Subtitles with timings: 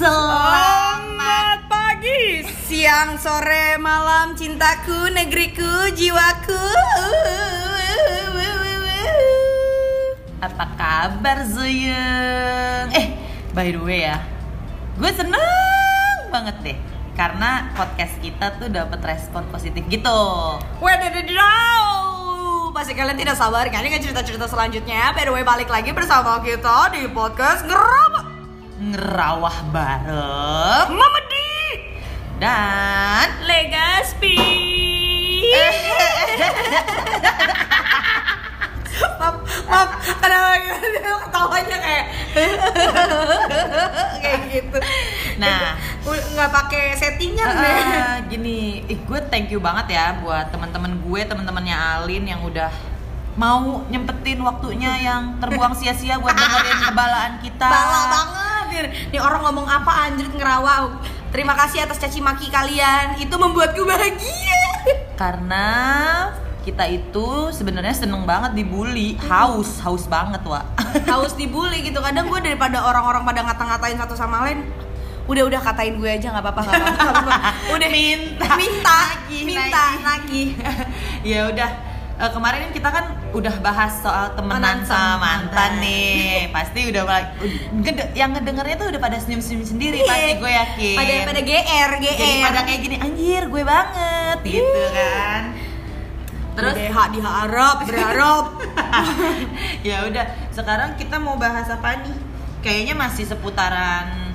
[0.00, 6.56] Selamat pagi, siang, sore, malam, cintaku, negeriku, jiwaku.
[10.40, 12.88] Apa kabar Zuyung?
[12.96, 13.12] Eh,
[13.52, 14.24] by the way ya,
[14.96, 16.78] gue seneng banget deh
[17.12, 20.24] karena podcast kita tuh dapat respon positif gitu.
[20.80, 22.00] Wadadah,
[22.72, 25.12] pasti kalian tidak sabar kan dengan cerita-cerita selanjutnya.
[25.12, 28.19] By the way, balik lagi bersama kita di podcast Ngeraba
[28.80, 31.52] Ngerawah bareng Mama Di
[32.40, 34.40] dan Legaspi.
[39.20, 39.36] maaf,
[39.68, 41.12] maaf, kenapa gitu?
[41.28, 42.06] ketawanya kayak
[44.24, 44.78] kayak gitu.
[45.36, 45.76] Nah.
[46.00, 47.84] Nggak pakai settingan deh.
[48.00, 52.72] Ah, gini, ih gue thank you banget ya buat teman-teman gue, teman-temannya Alin yang udah
[53.36, 57.68] mau nyempetin waktunya yang terbuang sia-sia buat dengerin kebalaan kita.
[57.68, 58.39] Bala banget.
[59.10, 60.94] Nih orang ngomong apa anjir ngerawau.
[61.30, 63.18] Terima kasih atas caci maki kalian.
[63.18, 64.62] Itu membuatku bahagia.
[65.14, 65.66] Karena
[66.60, 70.66] kita itu sebenarnya seneng banget dibully, haus, haus banget, Wak.
[71.10, 71.98] Haus dibully gitu.
[72.02, 74.66] Kadang gue daripada orang-orang pada ngata-ngatain satu sama lain,
[75.30, 77.42] udah udah katain gue aja nggak apa-apa nggak
[77.78, 78.48] udah Minta.
[78.58, 80.48] minta Nagih, minta nagih
[81.30, 81.70] ya udah
[82.20, 85.72] eh, kemarin kan kita kan udah bahas soal temenan sama mantan mantan.
[85.80, 86.46] nih.
[86.54, 87.02] Pasti udah
[87.80, 90.08] gede- yang ngedengernya tuh udah pada senyum-senyum sendiri Iya.
[90.08, 90.96] pasti gue yakin.
[91.00, 95.42] Pada pada gr gr jadi pada kayak gini anjir gue banget gitu kan.
[96.50, 98.44] Terus terus BH diharap berharap
[99.88, 102.16] ya udah sekarang kita mau bahas apa nih?
[102.60, 104.29] Kayaknya masih seputaran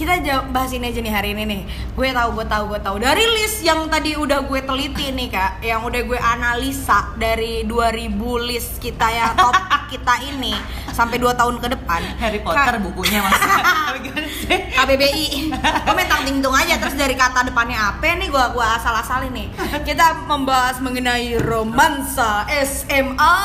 [0.00, 0.16] kita
[0.48, 1.62] bahas ini aja nih hari ini nih.
[1.92, 2.96] Gue tahu gue tahu gue tahu.
[2.96, 5.60] Dari list yang tadi udah gue teliti nih kak.
[5.60, 9.52] Yang udah gue analisa dari 2000 list kita ya top
[9.92, 10.56] kita ini
[10.96, 12.00] sampai 2 tahun ke depan.
[12.16, 13.52] Harry Potter Kak- bukunya sih?
[14.80, 15.26] KBBI
[15.60, 19.48] gue mentang tingtung aja terus dari kata depannya apa nih gue gua asal asalin nih.
[19.84, 23.36] Kita membahas mengenai romansa SMA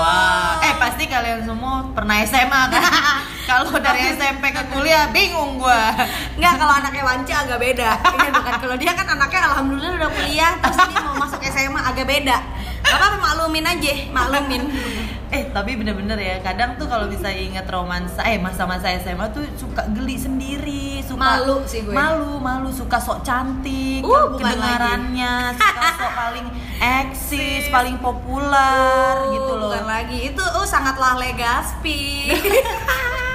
[0.00, 2.82] Wah, eh pasti kalian semua pernah SMA kan?
[3.48, 5.96] Kalau dari SMP ke kuliah bingung gua.
[6.36, 7.90] Enggak, kalau anaknya Wance agak beda.
[7.96, 12.04] Ini bukan kalau dia kan anaknya alhamdulillah udah kuliah, terus ini mau masuk SMA agak
[12.04, 12.36] beda.
[12.78, 14.62] Gak apa-apa maklumin aja, maklumin.
[15.28, 19.84] Eh tapi bener-bener ya, kadang tuh kalau bisa inget romansa, eh masa-masa SMA tuh suka
[19.92, 21.92] geli sendiri, suka Malu sih gue.
[21.92, 26.46] malu, malu, suka sok cantik, Uh, kedengarannya, suka sok paling
[26.80, 29.68] eksis, paling populer gitu loh.
[29.72, 32.28] Bukan lagi, itu oh sangatlah legaspi.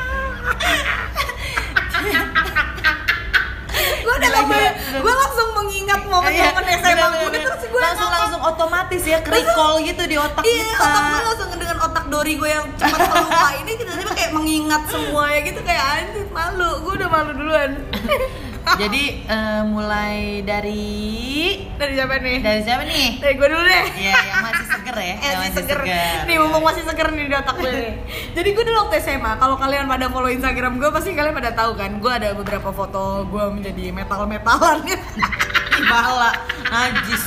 [3.74, 5.00] gue udah Gila, lama, gila.
[5.00, 9.80] gue langsung mengingat momen-momen Iya, SMA bener, gue terus gue langsung langsung otomatis ya recall
[9.82, 10.84] gitu di otak Iya, kita.
[10.84, 15.24] otak gue langsung dengan otak Dori gue yang cepat terlupa ini tiba-tiba kayak mengingat semua
[15.30, 17.72] ya gitu kayak anjir malu, gue udah malu duluan.
[18.74, 20.86] Jadi eh, mulai dari
[21.78, 22.38] Dari siapa nih?
[22.42, 23.08] dari siapa nih?
[23.22, 23.86] Dari gue dulu deh.
[24.02, 25.80] Ya yang masih seger ya, Eh, yang masih masih seger.
[26.26, 27.94] Nih mumpung masih seger nih di otak gue nih.
[28.38, 31.78] Jadi gue dulu waktu SMA, kalau kalian pada follow Instagram gue pasti kalian pada tahu
[31.78, 34.82] kan, gue ada beberapa foto gue menjadi metal-metalan.
[35.74, 36.32] Ih, bala,
[36.70, 37.24] najis.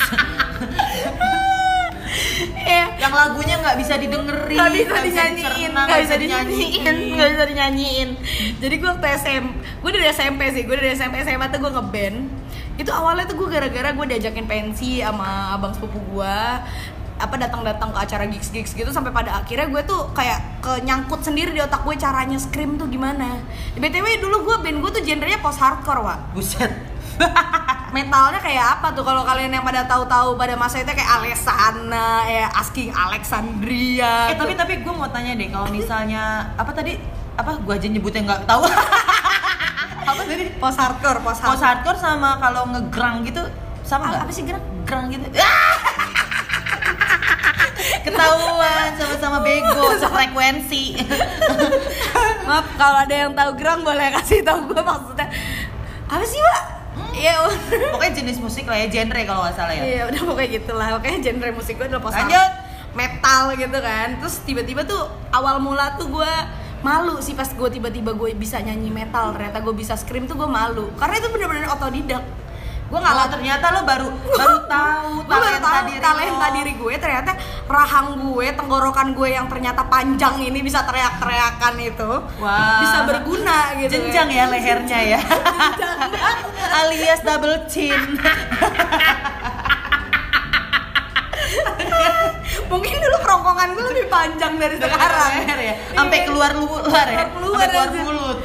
[3.06, 7.14] Yang lagunya nggak bisa didengerin, Gak bisa nggak dinyanyiin, dicerna, gak bisa dinyanyiin, dinyanyiin.
[7.14, 8.08] gak bisa dinyanyiin.
[8.58, 9.44] Jadi gue waktu SM,
[9.78, 12.18] gue dari SMP sih, gue dari SMP SMA tuh gue ngeband.
[12.82, 16.38] Itu awalnya tuh gue gara-gara gue diajakin pensi sama abang sepupu gue
[17.16, 21.48] apa datang-datang ke acara gigs gigs gitu sampai pada akhirnya gue tuh kayak kenyangkut sendiri
[21.48, 23.40] di otak gue caranya scream tuh gimana
[23.72, 26.68] btw dulu gue band gue tuh genrenya post hardcore wa Buset.
[27.94, 32.50] metalnya kayak apa tuh kalau kalian yang pada tahu-tahu pada masa itu kayak Alessana ya
[32.58, 36.98] Asking Alexandria Eh tapi tapi gue mau tanya deh, kalau misalnya apa tadi
[37.38, 38.66] apa gue aja nyebutnya nggak tahu.
[40.10, 40.44] apa tadi?
[40.58, 43.42] post hardcore post Post hardcore hardcore sama kalau ngegrang gitu
[43.86, 44.22] sama nggak?
[44.26, 45.26] apa sih gerak Grang gitu.
[48.06, 50.94] Ketahuan sama-sama bego sefrekuensi.
[52.46, 55.26] maaf kalau ada yang tahu gerang boleh kasih tahu gue maksudnya
[56.06, 56.62] apa sih pak
[57.12, 57.32] Iya,
[57.90, 59.82] Pokoknya jenis musik lah ya, genre kalau nggak salah ya.
[59.82, 60.88] iya udah pokoknya gitulah.
[60.96, 62.50] Pokoknya genre musik gue adalah post Lanjut.
[62.92, 64.08] metal gitu kan.
[64.16, 66.32] Terus tiba-tiba tuh awal mula tuh gue
[66.78, 69.32] malu sih pas gue tiba-tiba gue bisa nyanyi metal.
[69.32, 70.88] Ternyata gue bisa scream tuh gue malu.
[70.94, 72.24] Karena itu bener-bener otodidak
[72.86, 76.54] gue nggak latih ternyata lo baru baru tahu baru talenta tahu diri talenta lo.
[76.54, 77.30] diri gue ternyata
[77.66, 82.78] rahang gue tenggorokan gue yang ternyata panjang ini bisa teriak-teriakan itu Wah.
[82.78, 85.20] bisa berguna gitu Jenjang ya lehernya ya.
[86.78, 87.98] Alias double chin.
[92.66, 96.26] mungkin dulu kerongkongan gue lebih panjang dari sekarang Leher ya sampai Iya.
[96.26, 98.38] keluar luar ya Keluar mulut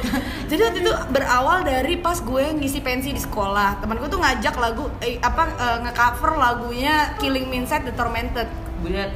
[0.52, 3.80] Jadi waktu itu berawal dari pas gue ngisi pensi di sekolah.
[3.80, 8.52] Teman gue tuh ngajak lagu eh, apa eh, nge-cover lagunya Killing Me Inside The Tormented.
[8.84, 9.08] bulat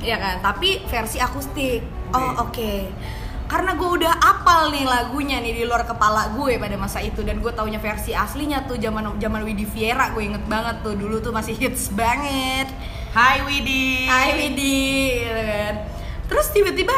[0.00, 0.36] Iya kan?
[0.40, 1.84] Tapi versi akustik.
[2.16, 2.88] Oh, oke.
[3.44, 7.44] Karena gue udah apal nih lagunya nih di luar kepala gue pada masa itu dan
[7.44, 11.36] gue taunya versi aslinya tuh zaman zaman Widi Viera gue inget banget tuh dulu tuh
[11.36, 12.72] masih hits banget.
[13.12, 15.74] Hai Widi Hai Widi, gitu kan.
[16.24, 16.96] Terus tiba-tiba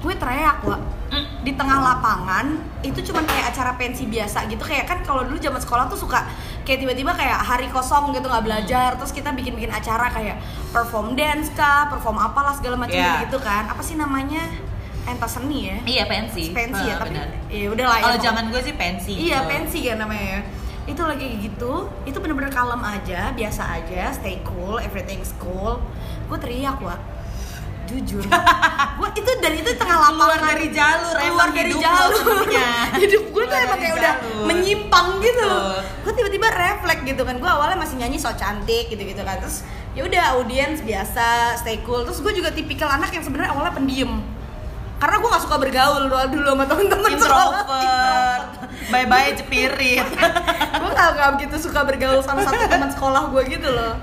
[0.00, 1.01] gue teriak Wak
[1.42, 2.46] Di tengah lapangan
[2.80, 4.62] itu cuman kayak acara pensi biasa gitu.
[4.62, 6.24] Kayak kan kalau dulu zaman sekolah tuh suka
[6.62, 8.96] kayak tiba-tiba kayak hari kosong gitu nggak belajar.
[8.96, 13.28] Terus kita bikin-bikin acara kayak perform dance kah perform apalah segala macam Iya.
[13.28, 13.68] gitu kan.
[13.68, 14.40] Apa sih namanya?
[15.02, 15.76] Pentas seni ya?
[15.82, 16.54] Iya pensi.
[16.54, 17.18] Pensi ya Ah, tapi
[17.50, 18.04] ya udah lah ya.
[18.06, 19.50] Kalau zaman gue sih pensi Iya gitu.
[19.50, 20.40] pensi kan namanya ya.
[20.82, 21.72] Itu lagi gitu,
[22.02, 25.78] itu bener-bener kalem aja, biasa aja, stay cool, everything's cool.
[26.26, 26.98] Gue teriak wah,
[28.00, 28.22] jujur.
[28.98, 32.44] gue itu dan itu tengah lapangan Keluar dari jalur, keluar dari hidup jalur.
[33.02, 34.14] hidup gue tuh emang kayak udah
[34.48, 35.52] menyimpang gitu.
[36.06, 37.34] Gue tiba-tiba refleks gitu kan.
[37.36, 39.36] Gue awalnya masih nyanyi so cantik gitu-gitu kan.
[39.42, 42.06] Terus ya udah audiens biasa, stay cool.
[42.08, 44.24] Terus gue juga tipikal anak yang sebenarnya awalnya pendiam.
[45.02, 50.06] Karena gue gak suka bergaul dulu, dulu sama temen-temen introvert bye bye cepirit
[50.80, 53.94] gue gak, gak begitu suka bergaul sama satu teman sekolah gue gitu loh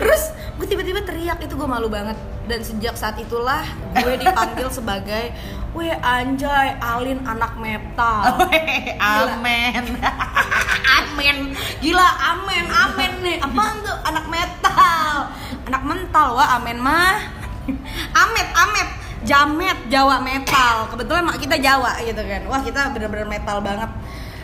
[0.00, 2.16] terus gue tiba-tiba teriak itu gue malu banget
[2.50, 3.62] dan sejak saat itulah
[3.94, 5.34] gue dipanggil sebagai
[5.72, 8.44] Weh anjay, Alin anak metal.
[9.00, 9.84] Amen.
[11.00, 13.36] Amin Gila, amin, amin nih.
[13.40, 13.96] Apaan tuh?
[14.04, 15.32] Anak metal.
[15.64, 17.16] Anak mental, wah amin mah.
[18.12, 18.88] Amet, amet.
[19.24, 20.92] Jamet, Jawa metal.
[20.92, 22.42] Kebetulan mak kita Jawa gitu kan.
[22.52, 23.88] Wah kita bener-bener metal banget.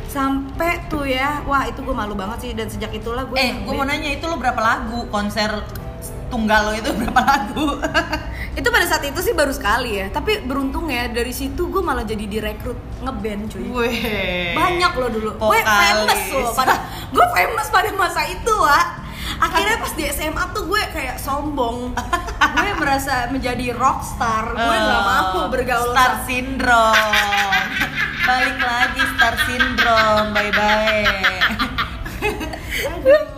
[0.08, 2.50] Sampai tuh ya Wah itu gue malu banget sih.
[2.56, 5.50] Dan sejak itulah gue eh gue mau nanya itu lo berapa lagu konser
[6.28, 7.66] tunggal lo itu berapa lagu?
[8.52, 10.06] Itu pada saat itu sih baru sekali ya.
[10.08, 13.64] Tapi beruntung ya Dari situ gue malah jadi direkrut ngeband cuy.
[13.66, 14.52] Weh.
[14.52, 15.30] banyak loh dulu.
[15.38, 16.74] Gue famous loh pada
[17.14, 18.80] gue famous pada masa itu wa.
[19.38, 21.92] Akhirnya pas di SMA tuh gue kayak sombong.
[22.50, 24.50] Gue merasa menjadi rockstar.
[24.50, 27.62] Gue nggak mau bergaul Oh, Star sama- syndrome.
[28.20, 31.08] Balik lagi star syndrome bye bye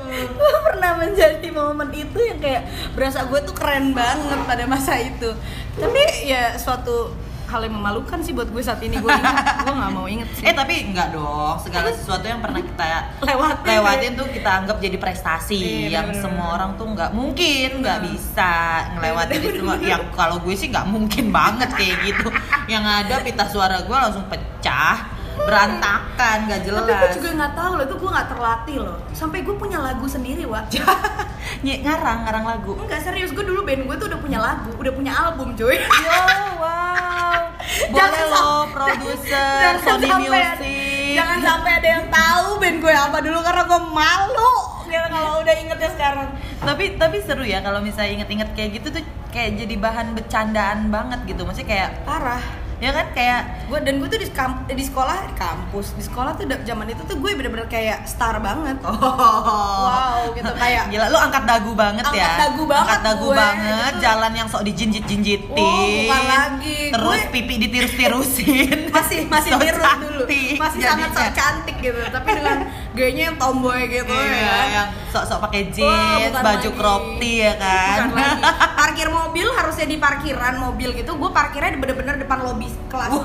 [0.62, 5.31] pernah menjadi momen itu yang kayak berasa gue tuh keren banget pada masa itu.
[5.75, 7.12] Tapi ya suatu
[7.46, 8.94] hal yang memalukan sih buat gue saat ini.
[8.96, 10.44] Gue ingat gue nggak mau inget sih.
[10.44, 11.58] Eh tapi enggak dong.
[11.58, 12.87] Segala sesuatu yang pernah kita
[13.20, 13.66] Lewatin.
[13.66, 16.22] lewatin tuh kita anggap jadi prestasi Iya, yang bener-bener.
[16.22, 18.06] semua orang tuh nggak mungkin nggak Hmm.
[18.08, 18.50] bisa
[18.93, 19.75] ngelewatin itu semua.
[19.82, 22.28] yang kalau gue sih nggak mungkin banget kayak gitu.
[22.66, 27.72] Yang ada pita suara gue langsung pecah berantakan nggak jelas tapi gue juga nggak tahu
[27.78, 28.98] loh itu gue nggak terlatih loh.
[29.16, 30.60] Sampai gue punya lagu sendiri wa
[31.64, 32.72] ngarang ngarang lagu.
[32.81, 35.76] Enggak serius, gue dulu band gue tuh udah punya lagu, udah punya album cuy.
[35.76, 36.20] Yo,
[36.60, 37.40] wow.
[37.92, 41.14] Boleh Jangan lo produser Sony Music.
[41.16, 44.54] Jangan sampai ada yang tahu band gue apa dulu karena gue malu.
[44.90, 46.28] Kalau udah ingetnya sekarang.
[46.60, 51.20] Tapi tapi seru ya kalau misalnya inget-inget kayak gitu tuh kayak jadi bahan bercandaan banget
[51.31, 51.43] gitu.
[51.46, 55.37] Maksudnya kayak Parah ya kan kayak gue dan gue tuh di, kamp- di sekolah di
[55.37, 58.97] kampus di sekolah tuh zaman itu tuh gue bener-bener kayak star banget oh.
[59.87, 62.31] wow gitu kayak Gila, lu angkat dagu banget Angkat ya.
[62.41, 64.00] dagu banget Angkat dagu gue, banget, gitu.
[64.00, 65.55] jalan yang sok dijinjit-jinjitin.
[65.55, 66.79] Oh, bukan lagi.
[66.91, 68.79] Terus Gue- pipi ditirus-tirusin.
[68.96, 70.25] masih masih Sok biru dulu
[70.56, 71.20] masih sangat jadinya.
[71.20, 72.58] sok cantik gitu tapi dengan
[72.93, 76.77] gayanya yang tomboy gitu Iya, ya yang sok-sok pakai jeans, bukan baju lagi.
[76.77, 77.97] crop tee ya kan.
[78.05, 78.43] Bukan lagi.
[78.81, 81.11] Parkir mobil harusnya di parkiran mobil gitu.
[81.13, 83.11] Gue parkirnya di bener-bener depan lobi kelas.
[83.11, 83.20] di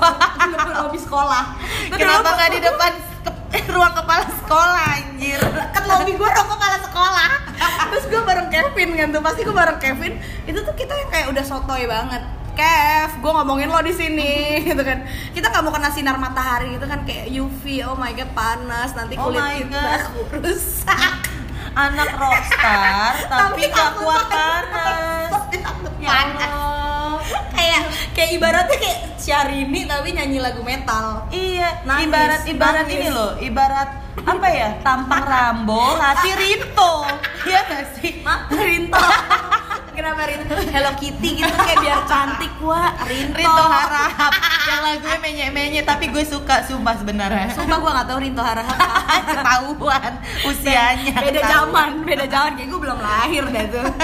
[0.54, 1.42] depan lobi sekolah.
[1.90, 2.92] Terus Kenapa nggak di depan
[3.22, 3.34] ke-
[3.68, 5.40] ruang kepala sekolah anjir?
[5.40, 7.30] Deket lobi gue dong kepala sekolah.
[7.86, 9.20] Terus gue bareng Kevin kan tuh.
[9.20, 10.12] Pasti gue bareng Kevin.
[10.44, 12.22] Itu tuh kita yang kayak udah sotoy banget.
[12.56, 14.32] Kev, gue ngomongin lo di sini
[14.66, 15.04] gitu kan.
[15.30, 17.62] Kita nggak mau kena sinar matahari gitu kan kayak UV.
[17.84, 20.08] Oh my god panas nanti Oh kulit my kita
[20.40, 21.12] rusak.
[21.70, 25.28] Anak rockstar tapi nggak takut kuat panas.
[25.30, 26.48] Tapi takut Ya panas.
[26.48, 27.20] Allah.
[27.50, 27.82] kayak
[28.12, 32.96] kayak ibaratnya kayak Syahrini tapi nyanyi lagu metal Iya, Nangis, ibarat ibarat nangis.
[32.96, 34.68] ini loh, ibarat apa ya?
[34.80, 37.04] Tampang Rambo, hati Rinto.
[37.42, 38.22] Iya gak sih?
[38.48, 39.02] Rinto
[39.96, 44.32] kenapa Rinto Hello Kitty gitu kayak biar cantik wah Rinto, Rinto harap.
[44.66, 47.48] Yang lagunya menye-menye tapi gue suka sumpah sebenarnya.
[47.50, 48.66] sumpah gue gak tahu Rinto harap
[49.32, 50.12] Ketahuan
[50.44, 51.14] usianya.
[51.16, 51.48] beda ketahuan.
[51.48, 53.86] zaman beda zaman kayak gue belum lahir deh tuh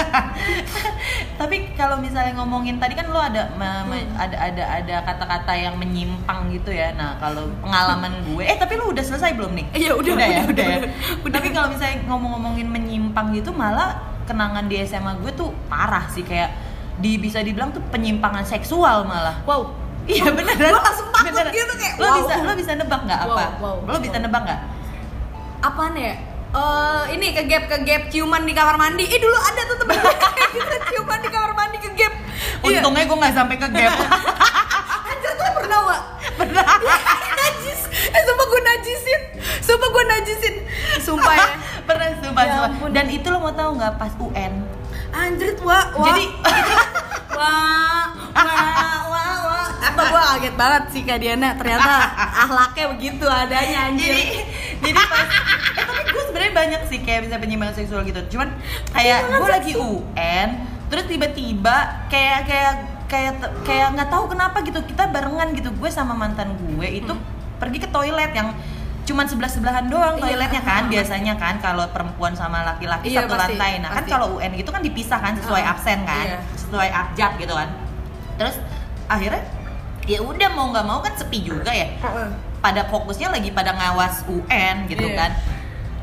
[1.33, 4.15] Tapi kalau misalnya ngomongin tadi kan lo ada Hmm.
[4.15, 6.95] ada ada ada kata-kata yang menyimpang gitu ya.
[6.95, 9.65] Nah, kalau pengalaman gue eh tapi lo udah selesai belum nih?
[9.75, 10.77] Iya, udah, udah, ya, udah, udah, ya.
[10.79, 10.89] udah,
[11.21, 11.31] udah.
[11.33, 16.51] Tapi kalau misalnya ngomong-ngomongin menyimpang gitu malah kenangan di SMA gue tuh parah sih kayak
[16.99, 19.69] di bisa dibilang tuh penyimpangan seksual malah wow
[20.05, 21.53] iya beneran Gua langsung takut Beneran.
[21.55, 22.17] gitu kayak, lo wow.
[22.19, 24.23] bisa lo bisa nebak nggak Wow, apa wow, lo bisa wow.
[24.27, 24.59] nebak nggak
[25.63, 26.15] apaan ya
[26.53, 29.09] Eh ini ke gap ke gap ciuman di kamar mandi.
[29.09, 30.13] Ih dulu ada tuh temen gue
[30.53, 32.13] gitu ciuman di kamar mandi ke gap.
[32.63, 32.79] Iya.
[32.79, 33.93] untungnya gue nggak sampai ke gap
[35.11, 36.01] Anjir tuh pernah gak?
[36.39, 37.22] pernah Najis.
[38.13, 39.21] Eh sumpah gue najisin.
[39.59, 40.55] Sumpah gue najisin.
[40.99, 41.47] Sumpah ya.
[41.87, 42.69] pernah sumpah, Ya sumpah.
[42.71, 42.89] ampun.
[42.91, 44.53] dan itu lo mau tahu nggak pas UN
[45.11, 46.05] Anjir wah, wah.
[46.07, 46.31] Jadi-
[47.37, 49.67] wah, wah, wah, wah.
[49.75, 51.49] Sumpah gue kaget banget sih Kak Diana.
[51.53, 51.91] Ternyata
[52.43, 54.09] ahlaknya begitu adanya anjir.
[54.09, 54.25] jadi
[54.79, 55.27] jadi pas
[55.73, 58.49] eh tapi gue sebenarnya banyak sih kayak bisa penyimpangan seksual gitu cuman
[58.91, 60.49] kayak Penyimpangan gue lagi UN
[60.85, 61.75] terus tiba-tiba
[62.07, 62.73] kayak kayak
[63.05, 67.13] kayak kayak nggak tahu kenapa gitu kita barengan gitu gue sama mantan gue itu
[67.63, 68.51] pergi ke toilet yang
[69.03, 70.23] cuman sebelah sebelahan doang Iya.
[70.25, 74.11] toiletnya kan biasanya kan kalau perempuan sama laki-laki Iya, satu pasti, lantai nah kan pasti.
[74.11, 76.39] kalau UN gitu kan dipisah kan sesuai Ah, absen kan iya.
[76.53, 77.69] sesuai abjad gitu kan
[78.33, 78.55] terus
[79.05, 79.43] akhirnya
[80.03, 81.87] ya udah mau nggak mau kan sepi juga ya
[82.59, 85.15] pada fokusnya lagi pada ngawas UN gitu Iya.
[85.17, 85.31] kan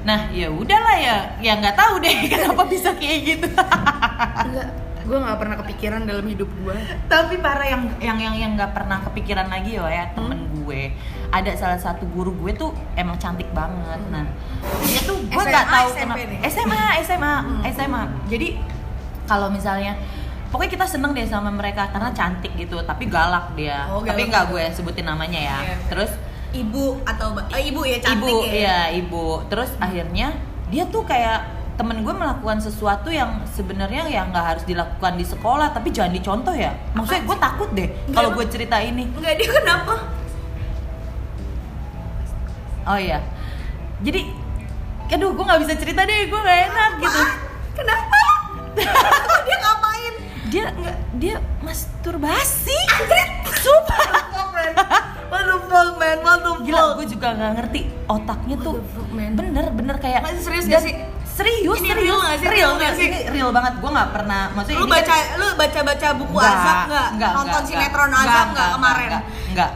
[0.01, 4.69] nah ya udahlah ya ya nggak tahu deh kenapa bisa kayak gitu Enggak,
[5.03, 6.77] gue nggak pernah kepikiran dalam hidup gue.
[7.07, 10.93] tapi parah yang yang yang yang nggak pernah kepikiran lagi ya ya temen gue
[11.29, 14.27] ada salah satu guru gue tuh emang cantik banget nah
[14.83, 16.17] dia tuh gue nggak tahu kenapa?
[16.47, 17.61] SMA SMA Hmm.
[17.67, 18.49] SMA jadi
[19.25, 19.95] kalau misalnya
[20.49, 24.29] pokoknya kita seneng deh sama mereka karena cantik gitu tapi galak dia Oh, tapi galak
[24.29, 24.53] nggak gitu.
[24.53, 25.77] gue sebutin namanya ya Iya.
[25.87, 26.13] terus
[26.51, 28.51] Ibu atau eh, ibu ya cantik ibu ya.
[28.51, 30.35] iya ibu terus akhirnya
[30.67, 31.47] dia tuh kayak
[31.81, 36.53] temen gue melakukan sesuatu yang sebenarnya ya nggak harus dilakukan di sekolah tapi jangan dicontoh
[36.53, 39.95] ya maksudnya gue takut deh kalau gue cerita ini Enggak dia kenapa?
[42.85, 43.25] oh iya
[44.05, 44.29] jadi
[45.09, 47.49] aduh gue nggak bisa cerita deh gue nggak enak gitu Apaan?
[47.73, 48.21] Kenapa?
[49.49, 50.15] dia ngapain?
[50.53, 52.77] dia nggak dia masturbasi
[53.65, 54.29] sumpah
[55.31, 56.19] What the fuck man?
[56.27, 56.67] What the fuck?
[56.67, 61.20] gila gue juga nggak ngerti otaknya tuh fuck, bener bener kayak Masih serius gak sih?
[61.41, 62.47] Serius Ini serius real nggak sih?
[62.47, 63.07] real Real sih?
[63.07, 66.37] ini real banget gue nggak pernah maksudnya Lu ini kan- baca lu baca baca buku
[66.37, 67.09] Nggak, azab enggak?
[67.13, 69.09] nggak, Nonton nggak, sinetron nggak, azab enggak nggak, kemarin?
[69.09, 69.71] nggak, nggak.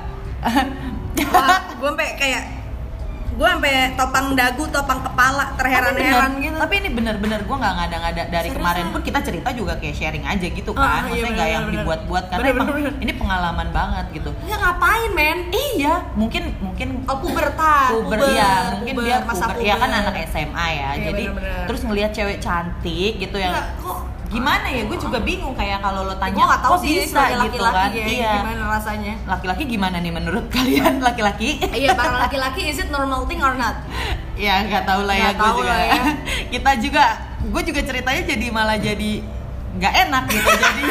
[1.74, 2.42] Gue sampai kayak
[3.34, 6.56] gue sampai topang dagu, topang kepala, terheran-heran bener, gitu.
[6.56, 10.22] Tapi ini bener-bener gue nggak ngada-ngada dari Serius, kemarin pun kita cerita juga kayak sharing
[10.22, 10.86] aja gitu Ah, kan.
[10.86, 13.02] iya, Maksudnya bener, nggak yang bener, dibuat-buat karena bener, emang bener, bener.
[13.02, 14.30] ini pengalaman banget gitu.
[14.44, 15.38] Ya ngapain men?
[15.50, 19.90] Iya, mungkin mungkin Oh pubertas, puber, puber, ya mungkin puber, dia masa puber, ya kan
[19.90, 20.00] puber.
[20.00, 20.88] anak SMA ya.
[20.94, 21.64] Iya, jadi bener-bener.
[21.66, 23.98] terus ngelihat cewek cantik gitu yang Enggak, kok
[24.34, 24.82] gimana ya?
[24.84, 27.90] Gue juga bingung kayak kalau lo tanya gue tahu kok sih bisa gitu laki-laki kan.
[27.94, 28.32] ya, Iya.
[28.36, 29.14] gimana rasanya.
[29.24, 31.62] Laki-laki gimana nih menurut kalian laki-laki?
[31.64, 33.78] Iya, para laki-laki is it normal thing or not?
[34.34, 35.94] ya nggak tahu lah ya Nggak gue juga ya.
[36.54, 37.04] kita juga
[37.40, 39.10] gue juga ceritanya jadi malah jadi
[39.72, 40.82] nggak enak gitu jadi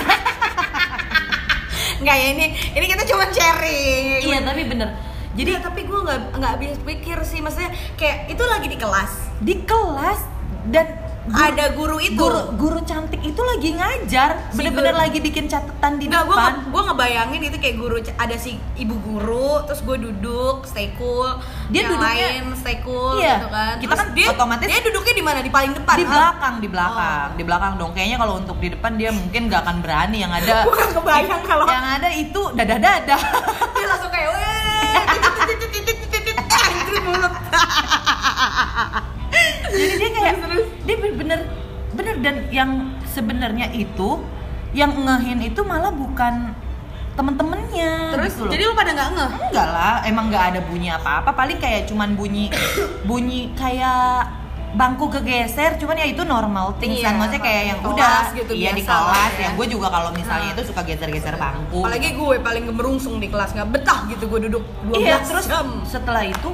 [2.00, 4.24] Enggak ya ini ini kita cuma sharing.
[4.24, 4.90] iya tapi bener
[5.34, 9.12] Jadi tapi gue nggak nggak habis pikir sih, maksudnya kayak itu lagi di kelas.
[9.42, 10.20] di kelas
[10.70, 12.20] dan guru- Ada guru itu.
[12.20, 16.82] guru guru cantik itu lagi ngajar bener-bener lagi bikin catatan di Enggak, gue depan gue
[16.84, 21.40] ngebayangin itu kayak guru ada si ibu guru, terus gue duduk stay cool,
[21.70, 23.74] Dia yang duduknya- lain stay cool Iya, gitu kan.
[23.78, 25.40] kita Terus kan dia, otomatis- dia duduknya di mana?
[25.40, 25.96] Di paling depan.
[25.96, 26.10] di ah?
[26.10, 27.36] belakang di belakang Oh.
[27.36, 30.68] di belakang dong kayaknya kalau untuk di depan dia mungkin nggak akan berani yang ada
[30.68, 33.22] nggak kebayang kalau- yang ada itu dadah dadah
[33.74, 34.52] Dia langsung kayak weh.
[37.02, 37.34] mulut.
[39.74, 40.34] Jadi dia kayak
[40.84, 41.40] dia bener
[41.92, 42.72] bener dan yang
[43.06, 44.22] sebenarnya itu
[44.72, 46.54] yang ngehin itu malah bukan
[47.14, 48.52] temen-temennya Terus gitu loh.
[48.52, 49.32] jadi lu pada nggak ngeh?
[49.50, 52.50] enggak lah emang nggak ada bunyi apa-apa paling kayak cuman bunyi
[53.10, 54.42] bunyi kayak
[54.74, 58.52] bangku kegeser cuman ya itu normal things Iya, kan maksudnya kayak yang kelas udah gitu,
[58.58, 59.46] iya di kelas ya.
[59.46, 60.56] ya gue juga kalau misalnya Nah.
[60.58, 64.64] itu suka geser-geser bangku Apalagi gue paling gemerungsung di kelas nggak betah gitu gue duduk
[64.90, 65.86] 12 iya terus jam.
[65.86, 66.50] setelah itu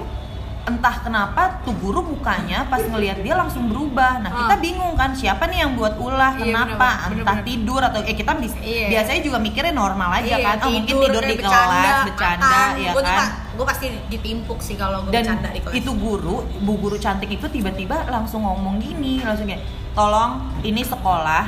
[0.70, 4.60] entah kenapa tuh guru mukanya pas ngelihat dia langsung berubah nah kita Ah.
[4.60, 7.44] bingung kan siapa nih yang buat ulah Iya, kenapa bener-bener, entah bener-bener.
[7.44, 8.88] tidur atau eh kita Iya.
[8.88, 12.92] biasanya juga mikirnya normal aja Iya, kan oh mungkin tidur di kayak kelas bercanda ya
[12.92, 15.74] gue kan gue pasti ditimpuk sih kalau gue dan bercanda di kelas.
[15.76, 21.44] itu guru bu guru cantik itu tiba-tiba langsung ngomong gini langsung kayak tolong ini sekolah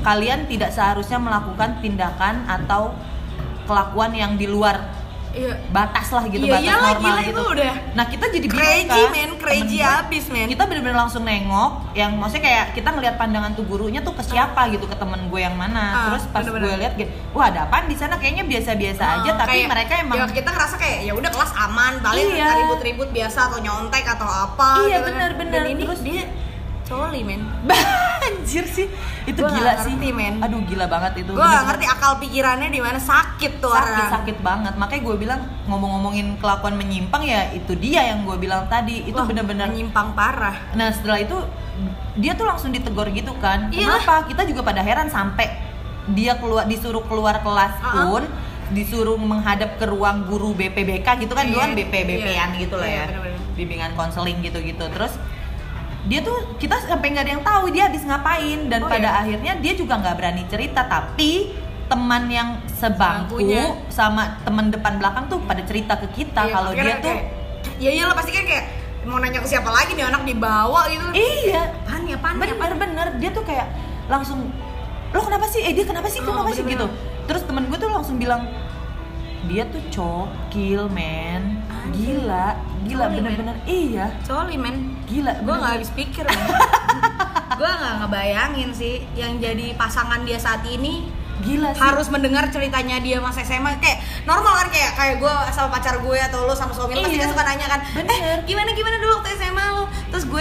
[0.00, 2.92] kalian tidak seharusnya melakukan tindakan atau
[3.62, 5.01] kelakuan yang di luar
[5.32, 5.52] iya.
[5.68, 8.56] batas lah gitu Iya, batas iyalah, normal gila, gitu itu udah nah kita jadi bingung
[8.56, 10.46] crazy kan men, crazy abis men.
[10.46, 14.68] kita bener-bener langsung nengok yang maksudnya kayak kita ngelihat pandangan tuh gurunya tuh ke siapa
[14.68, 16.68] gitu ke temen gue yang mana Ah, terus pas bener-bener.
[16.68, 19.92] gue lihat gitu wah ada apaan di sana kayaknya biasa-biasa aja Oh, tapi kayak- mereka
[19.98, 22.48] emang ya kita ngerasa kayak ya udah kelas aman paling Iya.
[22.58, 25.12] ribut-ribut biasa atau nyontek atau apa Iya, gitu kan.
[25.12, 25.52] bener-bener.
[25.54, 26.22] dan ini Terus- dia
[26.86, 27.42] coli men
[28.22, 28.86] Anjir sih,
[29.26, 29.94] itu Gua gila nggak sih.
[29.98, 30.34] ngerti, men.
[30.38, 31.34] Aduh gila banget itu.
[31.34, 34.74] gue gak ngerti akal pikirannya di mana sakit tuh sakit orang sakit banget.
[34.78, 39.10] Makanya gue bilang ngomong-ngomongin kelakuan menyimpang ya itu dia yang gue bilang tadi.
[39.10, 41.34] Itu Wah, bener-bener menyimpang parah Nah setelah itu
[42.14, 43.74] dia tuh langsung ditegur gitu kan.
[43.74, 43.98] Iyalah.
[43.98, 44.14] Kenapa?
[44.30, 45.50] Kita juga pada heran sampai
[46.14, 48.22] dia keluar disuruh keluar kelas pun
[48.70, 52.86] disuruh menghadap ke ruang guru BPBK gitu kan, Iya, duluan BP BP-an iya, gitu lah
[52.88, 53.06] iya, ya.
[53.10, 53.40] bener-bener.
[53.58, 54.86] Bimbingan konseling gitu-gitu.
[54.94, 55.12] Terus
[56.02, 58.58] dia tuh kita sampai nggak ada yang tahu dia habis ngapain.
[58.66, 59.20] Dan Oh, pada iya?
[59.22, 60.82] akhirnya dia juga nggak berani cerita.
[60.82, 61.54] Tapi
[61.86, 63.64] teman yang sebangku Sebangkunya.
[63.86, 67.16] sama teman depan belakang tuh pada cerita ke kita Iya, kalau dia tuh
[67.76, 68.64] ya iyalah pasti kan kayak
[69.04, 71.04] mau nanya ke siapa lagi nih anak dibawa gitu.
[71.12, 71.68] Iya.
[71.84, 73.06] Apaan ya apaan ya apaan bener-bener.
[73.20, 73.66] Dia tuh kayak
[74.08, 74.48] langsung
[75.12, 75.60] lo kenapa sih?
[75.60, 76.24] Eh dia kenapa sih?
[76.24, 76.64] Oh, kenapa sih?
[76.64, 76.86] Gitu.
[77.22, 78.50] terus temen gue tuh langsung bilang
[79.46, 81.60] dia tuh cokil men.
[81.68, 82.18] Anjir.
[82.18, 83.56] gila gila Coli, bener-bener.
[83.62, 84.06] Iya.
[84.22, 84.76] Sorry men.
[85.04, 86.24] Gila gue nggak habis pikir
[87.52, 91.06] gue nggak ngebayangin sih yang jadi pasangan dia saat ini
[91.40, 91.80] gila sih.
[91.80, 96.18] harus mendengar ceritanya dia masa SMA kayak normal kan kayak kayak gue sama pacar gue
[96.22, 97.22] atau lo sama suami lo pasti Iya.
[97.22, 98.14] kan suka nanya kan Bener.
[98.14, 99.64] eh gimana gimana dulu waktu SMA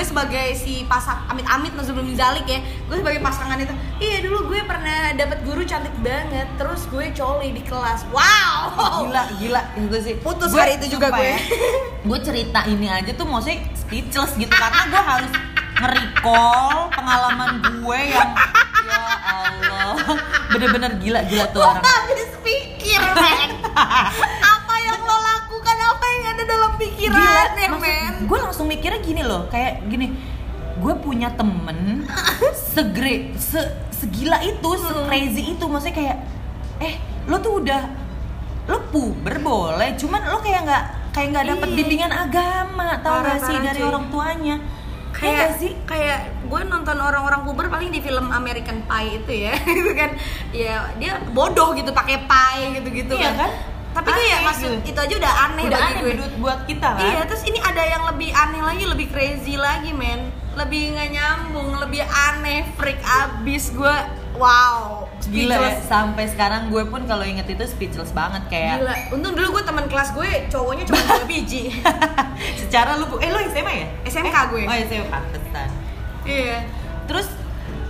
[0.01, 2.57] gue sebagai si pasang amit-amit sebelum dizalik ya.
[2.89, 3.69] Gue sebagai pasangan itu
[4.01, 8.09] iya dulu gue pernah dapat guru cantik banget terus gue coli di kelas.
[8.09, 9.05] Wow!
[9.05, 10.15] Gila gila itu sih.
[10.17, 11.21] Putus Gue- hari itu juga gue.
[11.21, 11.37] ya,
[12.01, 15.31] gue cerita ini aja tuh maksudnya speechless gitu karena gue harus
[15.77, 18.29] nge-recall pengalaman gue yang
[18.81, 20.17] ya Allah.
[20.49, 21.85] Bener-bener gila gila tuh orang.
[21.85, 22.97] habis pikir
[26.31, 30.15] ada dalam pikiran ya men gue langsung mikirnya gini loh kayak gini
[30.77, 32.07] gue punya temen
[32.73, 33.59] segre se
[33.91, 34.81] segila itu Hmm.
[34.81, 36.17] se crazy itu maksudnya kayak
[36.79, 36.93] eh
[37.25, 37.81] lo tuh udah
[38.65, 43.57] lo puber boleh cuman lo kayak nggak kayak nggak dapet bimbingan agama tau gak sih
[43.57, 43.87] dari cuy.
[43.87, 44.57] orang tuanya
[45.11, 49.33] Iya kayak nggak sih kayak gue nonton orang-orang puber paling di film American Pie itu
[49.43, 50.09] ya itu kan
[50.49, 53.51] ya dia bodoh gitu pakai pie gitu-gitu Iya kan?
[53.91, 54.87] Tapi kayak Aneh maksud gitu.
[54.87, 57.59] itu aja udah aneh udah bagi aneh gue buat, buat kita kan iya terus ini
[57.59, 62.99] ada yang lebih aneh lagi lebih crazy lagi men lebih nggak nyambung lebih aneh freak
[63.03, 63.95] abis gue
[64.33, 65.87] wow gila ya speechless.
[65.87, 69.85] sampai sekarang gue pun kalau inget itu speechless banget kayak Gila, untung dulu gue teman
[69.87, 71.71] kelas gue cowoknya cuma dua biji.
[72.61, 74.61] secara lu eh lo SMA ya SMK Eh, gue.
[74.65, 75.69] oh SMA pantesan
[76.23, 76.57] iya.
[77.07, 77.27] terus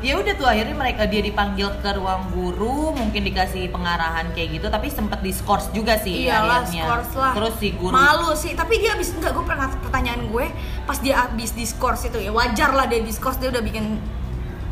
[0.02, 4.68] ya udah tuh akhirnya mereka dia dipanggil ke ruang guru mungkin dikasih pengarahan kayak gitu
[4.74, 7.34] tapi sempet diskors juga sih Iyalah, akhirnya skors lah.
[7.38, 10.46] terus si guru Malu sih, tapi dia abis enggak gue pernah pertanyaan gue
[10.90, 14.02] pas dia abis diskors itu ya wajar lah dia diskors dia udah bikin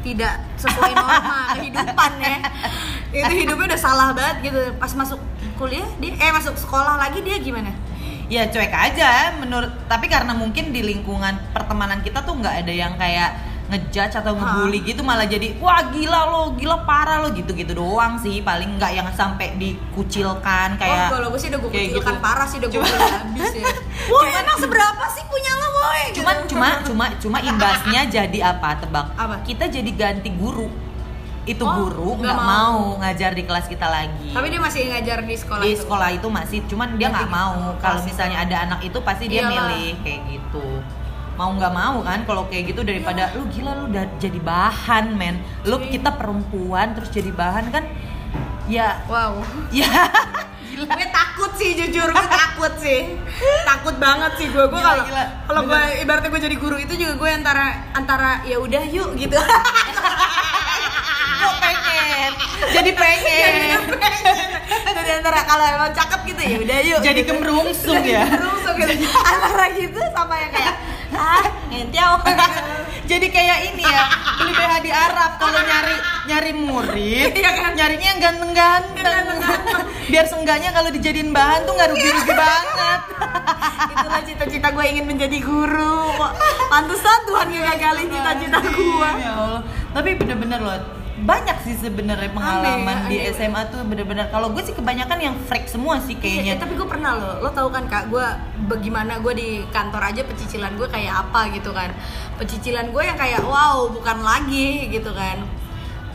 [0.01, 2.39] tidak sesuai norma kehidupan ya.
[3.11, 4.71] Itu hidupnya udah salah banget gitu.
[4.79, 5.19] Pas masuk
[5.59, 7.75] kuliah dia eh masuk sekolah lagi dia gimana?
[8.29, 12.93] ya cuek aja menurut tapi karena mungkin di lingkungan pertemanan kita tuh nggak ada yang
[12.93, 13.33] kayak
[13.69, 18.17] ngejudge atau ngebully gitu malah jadi wah gila lo gila parah lo gitu gitu doang
[18.17, 22.23] sih paling nggak yang sampai dikucilkan kayak oh, kalau gue sih udah gue kucilkan gitu.
[22.23, 23.65] parah sih udah gue habis ya.
[24.09, 26.03] Woi, emang seberapa sih punya lo, woi?
[26.11, 26.49] cuman Gitu.
[26.49, 29.35] cuma cuma cuma imbasnya jadi apa tebak Apa?
[29.43, 30.65] kita jadi ganti guru
[31.45, 32.45] itu Oh, guru nggak mau.
[32.93, 33.01] mau.
[33.01, 35.81] ngajar di kelas kita lagi Tapi dia masih ngajar di sekolah di itu.
[35.81, 39.69] sekolah itu masih cuman dia nggak mau kalau misalnya ada anak itu pasti dia Iyalah.
[39.69, 40.65] milih kayak gitu
[41.39, 43.37] mau nggak mau kan kalau kayak gitu daripada Iya.
[43.39, 45.35] lu gila lu udah jadi bahan men.
[45.63, 45.87] Lu Cuy.
[45.89, 47.87] kita perempuan terus jadi bahan kan
[48.67, 49.39] ya Wow.
[49.71, 49.87] ya.
[50.69, 53.15] Gue takut sih jujur gue takut sih.
[53.63, 54.63] Takut banget sih gue.
[54.63, 55.23] Gue Gila, kalau gila.
[55.45, 59.39] kalau gue ibaratnya gue jadi guru itu juga gue antara antara ya udah yuk gitu.
[61.39, 62.31] Kok pengen.
[62.69, 63.79] Jadi pengen.
[64.89, 67.31] Jadi antara kalau emang cakep gitu ya udah yuk jadi gitu.
[67.33, 68.23] kemerungsung ya.
[68.25, 68.93] Kemerungsung gitu.
[69.21, 70.75] Antara gitu sama yang kayak
[71.19, 72.15] ah ngentiau.
[73.09, 74.05] Jadi kayak ini ya
[74.37, 75.95] beli BH di Arab kalau nyari
[76.29, 77.71] nyari murid Iya kan?
[77.73, 79.81] nyarinya yang ganteng-ganteng.
[80.05, 83.01] Biar sengganya kalau dijadiin bahan tuh nggak rugi-rugi banget.
[83.93, 86.21] Itulah cita-cita gue ingin menjadi guru.
[86.69, 89.61] Pantesan Tuhan ngegagalin cita-cita gue ya Allah.
[89.89, 90.77] Tapi bener-bener loh
[91.19, 93.31] banyak sih sebenarnya pengalaman Aneh, di aneh.
[93.31, 96.53] SMA tuh bener-bener kalau gue sih kebanyakan yang freak semua sih Iya, kayaknya.
[96.55, 98.25] eh, tapi gue pernah loh, lo tau kan kak, gue
[98.65, 101.91] bagaimana gue di kantor aja pecicilan gue kayak apa gitu kan.
[102.37, 105.43] Pecicilan gue yang kayak wow bukan lagi gitu kan.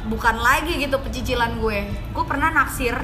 [0.05, 1.85] Bukan lagi gitu pecicilan gue.
[2.12, 2.95] Gue pernah naksir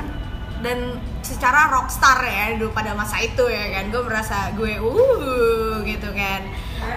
[0.60, 3.88] dan secara rockstar ya dulu pada masa itu ya kan.
[3.88, 6.40] Gue merasa gue uh gitu kan.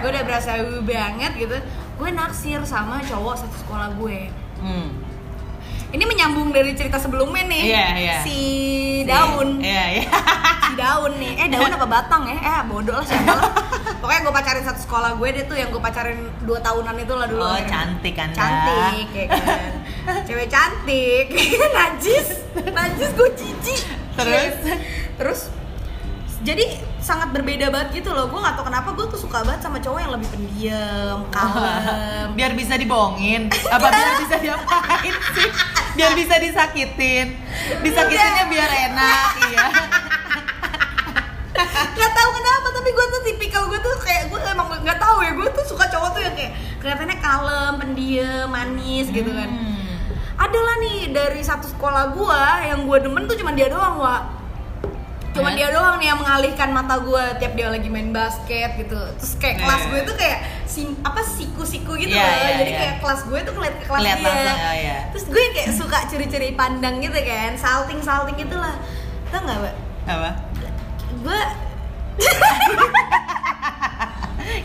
[0.00, 1.56] Gue udah berasa uh banget gitu.
[1.94, 4.88] Gue naksir sama cowok satu sekolah gue Hmm.
[5.90, 8.16] Ini menyambung dari cerita sebelumnya nih Iya, iya.
[8.20, 8.38] Si
[9.04, 10.04] daun iya iya
[10.64, 13.52] si daun nih eh daun apa batang ya eh bodoh lah siapa lah
[13.94, 17.28] pokoknya gue pacarin satu sekolah gue dia tuh yang gue pacarin dua tahunan itu lah
[17.28, 17.68] dulu Oh, akhirnya.
[17.68, 18.32] cantik Anda.
[18.34, 19.28] cantik kan
[20.24, 21.26] cewek cantik
[21.76, 23.80] najis najis gue jijik
[24.14, 24.54] Terus?
[25.14, 25.40] terus
[26.40, 26.64] jadi
[27.04, 28.32] sangat berbeda banget gitu loh.
[28.32, 32.32] Gue nggak tau kenapa gue tuh suka banget sama cowok yang lebih pendiam kalem.
[32.32, 33.52] Biar bisa dibohongin.
[33.68, 35.50] Apa biar bisa diapain sih?
[36.00, 37.36] Biar bisa disakitin.
[37.84, 39.66] Disakitinnya biar enak iya.
[41.92, 45.36] Nggak tahu kenapa tapi gue tuh tipikal gue tuh kayak gue emang nggak tahu ya.
[45.36, 49.52] Gue tuh suka cowok tuh yang kayak kelihatannya kalem pendiam manis gitu kan.
[49.52, 49.72] Hmm.
[50.34, 54.43] ada lah nih dari satu sekolah gue yang gue demen tuh cuma dia doang wa
[55.34, 55.54] cuma Eh?
[55.56, 58.94] dia doang nih yang mengalihkan mata gue tiap dia lagi main basket gitu.
[59.18, 59.88] Terus kayak kelas Eh.
[59.90, 62.22] gue tuh kayak sim apa siku-siku gitu loh.
[62.22, 62.78] iya, jadi iya.
[62.78, 64.44] kayak kelas gue tuh ngeliat ke kelas Kelihatan dia.
[64.44, 64.96] lah, oh, iya.
[65.10, 68.74] terus gue kayak suka curi-curi pandang gitu kan salting salting gitu lah
[69.28, 69.74] tau nggak mbak?
[70.04, 70.30] Apa?
[71.20, 71.40] Gue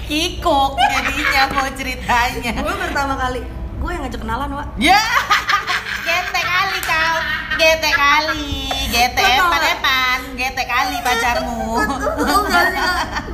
[0.05, 2.51] kikuk jadinya mau ceritanya.
[2.59, 3.41] Gue pertama kali
[3.79, 4.99] gue yang ngajak kenalan wa ya.
[4.99, 5.38] kau
[7.59, 11.75] gete kali gete tau epan epan gete kali pacarmu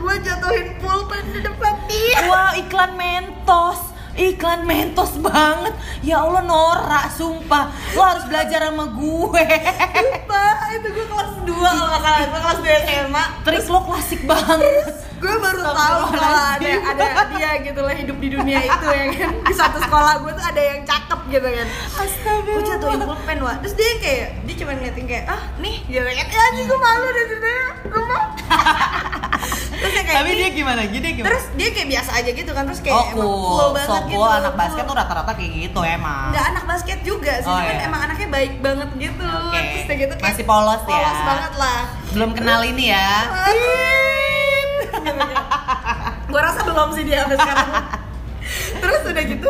[0.02, 5.76] gue jatuhin pulpen di depan dia Wah iklan mentos Iklan mentos banget.
[6.00, 7.68] Ya Allah norak sumpah.
[7.96, 9.44] Lo harus belajar sama gue.
[9.44, 12.20] Sumpah, itu gue kelas 2 kalau nggak salah.
[12.24, 14.96] Gue kelas 2 SMA Trik lo klasik banget.
[15.20, 19.32] Gue baru tahu kalau ada ada dia gitu lah hidup di dunia itu ya kan.
[19.48, 21.68] Di satu sekolah gue tuh ada yang cakep gitu kan.
[22.00, 22.52] Astaga.
[22.56, 26.28] Gue jatuhin pulpen wah terus dia kayak dia cuma ngeliatin kayak ah nih dia kayak
[26.32, 27.68] ya gue malu deh ceritanya.
[27.92, 28.24] Rumah
[29.86, 30.82] terus kayak Tapi dia gimana?
[30.84, 31.28] Jadi gimana?
[31.30, 33.96] terus dia kayak biasa aja gitu kan terus kayak oh emang cool, cool banget so
[34.02, 34.58] gitu cool anak cool.
[34.58, 37.86] basket tuh rata-rata kayak gitu emang nggak anak basket juga sih Oh, cuman iya.
[37.86, 39.60] emang anaknya baik banget gitu Oke.
[39.62, 40.88] terus udah gitu kayak Masih polos ya.
[40.88, 41.80] polos banget lah
[42.12, 43.10] Belum kenal ini ya
[46.26, 47.68] gue rasa belum sih dia sampai sekarang
[48.76, 49.50] terus udah gitu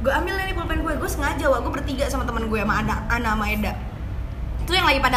[0.00, 2.94] gue ambil nih pulpen gue gue sengaja wah gue bertiga sama teman gue sama Ana
[3.06, 3.72] Ana sama Eda
[4.60, 5.16] itu yang lagi pada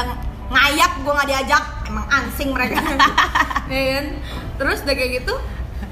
[0.53, 1.63] ngayap gue nggak diajak.
[1.89, 2.77] Emang ansing mereka.
[3.63, 4.05] Ya kan?
[4.59, 5.33] Terus udah kayak gitu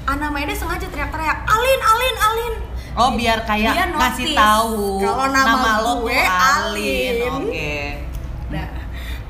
[0.06, 2.54] Ana sama Eda sengaja teriak-teriak Alin Alin Alin.
[2.92, 7.14] Oh biar kayak Dia ngasih tahu kalau nama lo gue tuh Alin.
[7.42, 7.74] Oke.
[8.52, 8.68] Nah,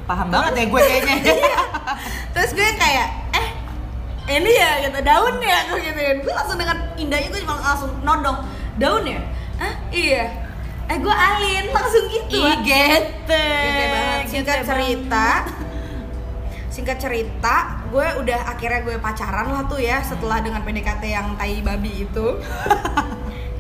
[0.03, 1.17] Paham banget ya gue kayaknya.
[2.35, 3.49] Terus gue kayak eh
[4.37, 5.59] ini ya gitu daun ya?
[5.71, 8.39] Gue gituin gue langsung dengan indahnya gue cuma langsung nodong
[8.83, 9.21] daun ya?
[9.63, 10.42] Ah iya
[10.93, 11.65] eh gue alin.
[11.73, 13.49] Langsung gitu Ih gete.
[13.49, 14.23] Gete banget.
[14.29, 15.29] Singkat Gete cerita.
[16.73, 17.57] Singkat cerita
[17.93, 22.27] gue udah akhirnya gue pacaran lah tuh ya setelah dengan PDKT yang tai babi itu.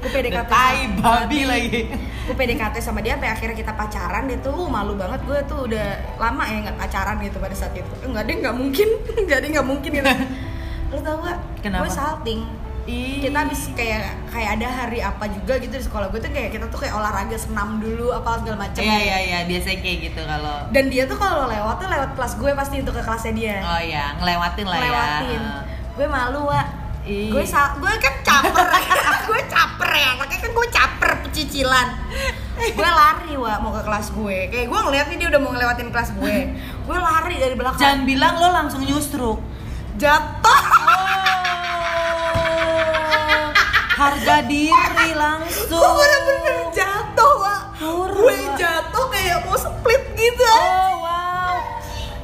[0.03, 1.87] Gue PDKT Tai babi lagi.
[2.27, 5.23] Gue PDKT sama dia sampai akhirnya kita pacaran dia tuh uh, malu banget.
[5.23, 7.95] Gue tuh udah lama ya nggak pacaran gitu pada saat itu.
[8.03, 8.89] Enggak deh nggak mungkin.
[9.23, 10.11] Enggak deh nggak mungkin gitu.
[10.91, 11.87] Lo tau gak Kenapa?
[11.87, 12.41] gue salting
[12.83, 13.23] Ih.
[13.23, 16.67] kita habis kayak kayak ada hari apa juga gitu di sekolah gue tuh kayak kita
[16.67, 19.39] tuh kayak olahraga senam dulu apa segala macam Iya iya iya.
[19.47, 22.95] Biasanya kayak gitu kalau dan dia tuh kalau lewat tuh lewat kelas gue pasti untuk
[22.99, 23.57] ke kelasnya dia.
[23.63, 24.19] Oh iya.
[24.19, 25.55] Ngelewatin lah lewatin ya
[25.93, 26.63] gue malu wa
[27.05, 27.29] Ih.
[27.29, 28.67] gue sal gue kan caper
[29.31, 30.11] gue caper ya.
[30.19, 31.89] Makanya kan gue caper pecicilan.
[32.59, 34.37] Gue lari wa mau ke kelas gue.
[34.51, 36.37] Kayak gue ngeliat nih dia udah mau ngelewatin kelas gue.
[36.87, 37.79] Gue lari dari belakang.
[37.79, 39.39] Jangan bilang lo langsung nyustruk
[39.93, 40.63] jatuh
[44.03, 45.79] harga diri langsung.
[45.79, 50.43] Gue bener-bener jatuh wa Horor, gue jatuh kayak mau split gitu.
[50.51, 51.55] Oh wow.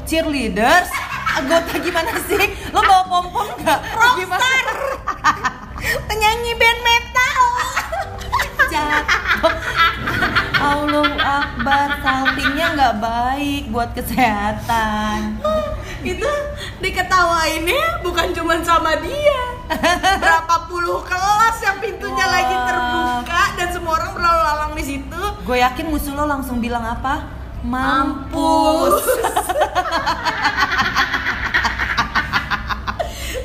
[0.02, 0.90] Cheerleaders
[1.38, 2.50] Anggota gimana sih?
[2.74, 3.78] Lo bawa pom-pom gak?
[3.94, 4.64] rockstar.
[6.10, 7.40] Penyanyi band metal.
[8.66, 9.54] Jatuh.
[10.58, 15.38] Allah Akbar Saltingnya nggak baik buat kesehatan.
[16.02, 16.26] Itu
[16.82, 22.32] diketawainnya bukan cuma sama dia berapa puluh kelas yang pintunya Wah.
[22.32, 26.82] lagi terbuka dan semua orang berlalu lalang di situ Gue yakin musuh lo langsung bilang
[26.82, 27.24] apa?
[27.60, 29.02] Mampus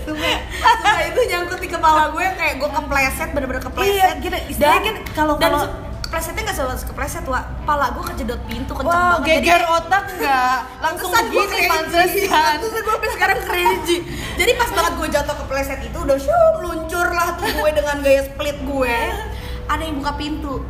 [0.03, 4.37] Sumpah, sumpah itu nyangkut di kepala gue kayak gue kepleset bener-bener kepleset Iya, gitu.
[4.49, 5.71] Istilahnya kan kalau- dan kalau-
[6.13, 9.25] keplesetnya nggak selalu kepleset wah pala gue kejedot pintu kenceng Wow, banget.
[9.25, 10.57] Jadi geger kayak- otak nggak?
[10.77, 11.65] Langsung cringy.
[11.65, 12.53] pantesan.
[12.61, 13.97] Gue sampai sekarang cringy.
[14.37, 17.97] Jadi pas banget gue jatuh ke pleset itu udah syup meluncur lah tuh gue dengan
[17.99, 18.97] gaya split gue.
[19.65, 20.61] Ada yang buka pintu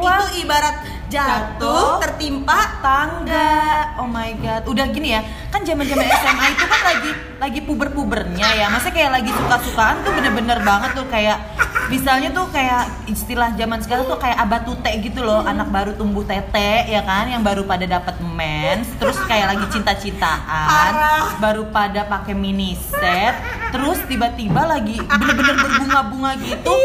[0.00, 0.22] Wah.
[0.24, 0.76] Itu ibarat
[1.10, 3.50] jatuh, tertimpa tangga.
[3.98, 4.62] Oh my god.
[4.70, 5.20] Udah gini ya.
[5.50, 7.10] Kan zaman-zaman SMA itu kan lagi
[7.42, 8.66] lagi puber-pubernya ya.
[8.70, 11.36] Masa kayak lagi suka-sukaan tuh bener-bener banget tuh kayak
[11.90, 16.86] misalnya tuh kayak istilah zaman sekarang tuh kayak abatute gitu loh, anak baru tumbuh tete
[16.86, 20.90] ya kan yang baru pada dapat mens, terus kayak lagi cinta-cintaan,
[21.42, 23.34] baru pada pakai mini set,
[23.74, 26.78] terus tiba-tiba lagi bener-bener berbunga-bunga gitu.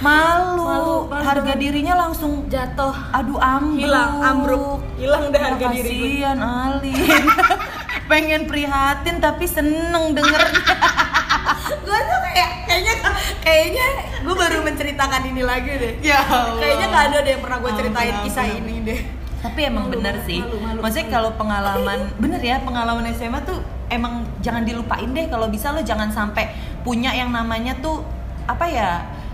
[0.00, 2.94] Malu, Malu, malu harga dirinya langsung jatuh.
[3.12, 3.82] Aduh ambruk.
[3.84, 4.80] Hilang ambruk.
[4.96, 6.08] Hilang deh harga diri gue.
[6.24, 7.24] Kasian Alin.
[8.10, 10.60] Pengen prihatin tapi seneng dengernya
[11.86, 12.94] gue tuh kayak kayaknya
[13.40, 13.86] kayaknya
[14.20, 15.92] gue baru menceritakan ini lagi deh.
[16.00, 16.20] Ya
[16.56, 18.60] kayaknya nggak ada deh yang pernah gue ceritain ampun, kisah ampun.
[18.64, 19.00] ini deh.
[19.42, 20.38] Tapi emang Malu, bener sih.
[20.38, 20.78] malu, malu.
[20.86, 25.26] maksudnya kalau pengalaman bener ya pengalaman SMA tuh emang jangan dilupain deh.
[25.30, 26.52] Kalau bisa lo jangan sampai
[26.82, 28.02] punya yang namanya tuh
[28.50, 28.90] apa ya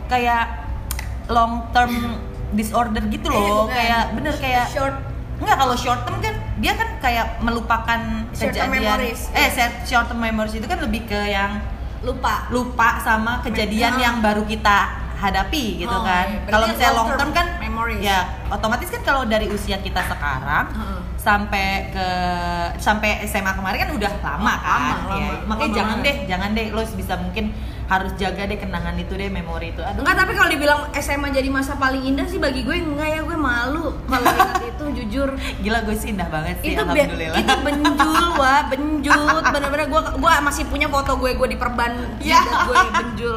[0.08, 0.44] kayak
[1.28, 1.92] long term
[2.50, 3.76] disorder gitu Eh, loh bukan.
[3.76, 4.96] kayak bener kayak short
[5.38, 8.00] Enggak kalau short term kan dia kan kayak melupakan
[8.32, 8.74] Short term kejadian.
[8.74, 9.70] memories, Eh, iya.
[9.86, 11.62] short- term memories itu kan lebih ke yang
[12.00, 14.00] lupa lupa sama kejadian Ah.
[14.00, 14.78] yang baru kita
[15.14, 16.26] hadapi gitu Oh, kan.
[16.28, 16.42] iya.
[16.44, 18.00] Kalau misalnya long long-term term kan memories.
[18.00, 18.18] ya
[18.48, 21.00] otomatis kan kalau dari usia kita sekarang Heeh.
[21.16, 22.06] sampai ke
[22.76, 24.80] sampai SMA kemarin kan udah lama kan.
[25.00, 25.34] Lama, Ya, lama.
[25.44, 26.06] makanya Lama jangan banget.
[26.08, 27.44] deh, jangan deh lo bisa mungkin
[27.88, 29.80] harus jaga deh kenangan itu deh memori itu.
[29.80, 30.00] Aduh.
[30.00, 33.34] Enggak, tapi kalau dibilang SMA jadi masa paling indah sih bagi gue enggak ya, gue
[33.34, 35.28] malu kalau ingat itu jujur.
[35.58, 37.34] Gila gue sih indah banget sih itu alhamdulillah.
[37.34, 42.44] itu benjul wah benjut bener-bener gue gue masih punya foto gue gue diperban Ya.
[42.44, 43.36] gue benjul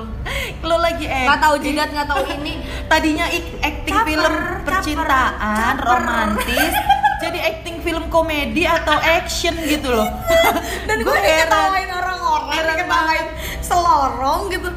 [0.61, 2.53] lo lagi eh nggak tahu jidat nggak tahu ini
[2.85, 3.25] tadinya
[3.61, 5.85] acting Caper, film percintaan caper.
[5.87, 6.73] romantis
[7.21, 10.09] jadi acting film komedi atau action gitu loh.
[10.89, 13.25] Dan gue diketawain orang-orang diketawain
[13.61, 14.69] selorong gitu.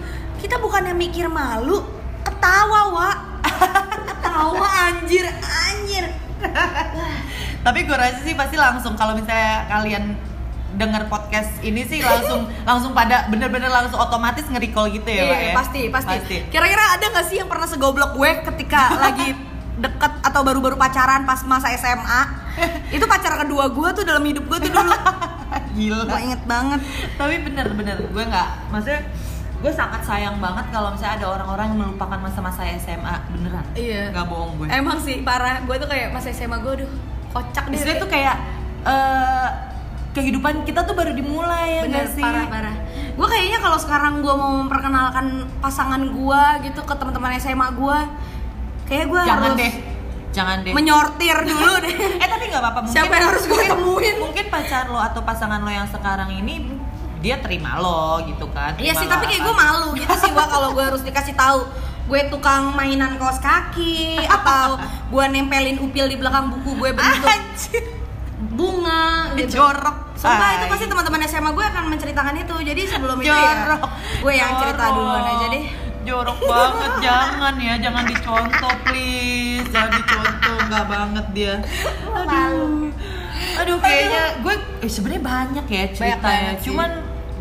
[0.45, 1.81] Kita bukannya mikir malu
[2.21, 3.11] ketawa wa
[4.05, 6.05] ketawa anjir anjir.
[7.65, 10.05] Tapi gue rasa sih pasti langsung kalau misalnya kalian
[10.75, 15.47] denger podcast ini sih langsung langsung pada bener-bener langsung otomatis nge-recall gitu ya Pak Iya,
[15.47, 15.55] ya?
[15.55, 16.37] pasti, pasti.
[16.51, 19.39] Kira-kira ada nggak sih yang pernah segoblok gue ketika lagi
[19.79, 22.34] deket atau baru-baru pacaran pas masa SMA
[22.97, 24.93] itu pacar kedua gue tuh dalam hidup gue tuh dulu.
[25.79, 26.03] Gila.
[26.07, 26.81] Gue inget banget.
[27.19, 29.01] Tapi bener-bener gue nggak maksudnya
[29.65, 33.65] gue sangat sayang banget kalau misalnya ada orang-orang yang melupakan masa-masa SMA beneran.
[33.75, 34.13] Iya.
[34.13, 34.67] nggak bohong gue.
[34.71, 35.65] Emang sih parah.
[35.65, 36.91] Gue tuh kayak masa SMA gue aduh
[37.33, 37.77] kocak deh.
[37.81, 38.37] Istilahnya tuh kayak
[38.85, 39.49] eh,
[40.15, 42.23] kehidupan kita tuh baru dimulai ya bener sih?
[42.23, 42.77] parah parah.
[43.15, 47.99] Gue kayaknya kalau sekarang gue mau memperkenalkan pasangan gue gitu ke teman-teman SMA gue
[48.85, 49.73] kayak gue Jangan harus deh,
[50.35, 50.75] jangan deh.
[50.75, 52.79] menyortir dulu deh eh tapi nggak apa-apa.
[52.83, 54.15] Mungkin, Siapa yang harus gue temuin?
[54.19, 56.75] Mungkin pacar lo atau pasangan lo yang sekarang ini
[57.19, 58.75] dia terima lo gitu kan?
[58.77, 61.65] Iya sih, tapi kayak gue malu gitu sih gua kalau gue harus dikasih tahu
[62.05, 64.77] gue tukang mainan kaos kaki atau
[65.09, 67.85] gue nempelin upil di belakang buku gue bentuk Anjir,
[68.53, 69.57] bunga gitu.
[69.57, 69.97] jorok.
[70.15, 70.71] Sumpah itu Ay.
[70.71, 72.55] pasti teman-teman SMA gue akan menceritakan itu.
[72.61, 73.41] Jadi sebelum itu ya
[73.73, 73.83] jorok.
[74.21, 74.97] gue yang cerita Jorok.
[74.97, 75.65] duluan aja deh.
[76.05, 81.55] Jorok banget, jangan ya, jangan dicontoh please, jangan dicontoh, nggak banget dia.
[82.13, 82.93] Aduh,
[83.57, 86.91] aduh kayaknya gue, eh sebenarnya banyak ya ceritanya, cuman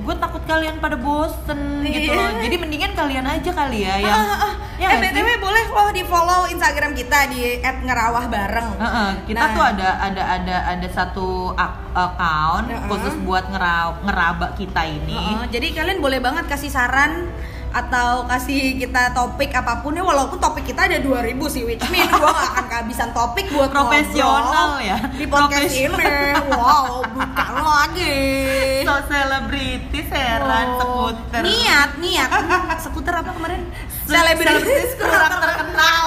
[0.03, 2.19] gue takut kalian pada bosen gitu Iya.
[2.19, 2.29] loh.
[2.43, 6.03] Jadi mendingan kalian aja kali ya yang, Ah, ah, ya eh btw boleh loh di
[6.03, 8.69] follow Instagram kita di @ngerawah bareng.
[8.83, 9.55] Heeh, kita Nah.
[9.55, 12.83] tuh ada ada ada ada satu account Heeh.
[12.91, 15.15] khusus buat ngera ngeraba kita ini.
[15.15, 17.31] Heeh, jadi kalian boleh banget kasih saran
[17.73, 22.05] atau kasih kita topik apa pun ya walaupun topik kita ada 2000 sih which mean
[22.07, 24.97] gua gak akan kehabisan topik buat Profesional ya.
[25.09, 26.09] di podcast ini
[26.47, 28.15] wow bukan lagi
[28.83, 31.41] So selebritis heran Oh, skuter.
[31.41, 32.29] niat niat
[32.79, 33.65] skuter apa kemarin
[34.05, 36.03] Se- selebritis kurang terkenal.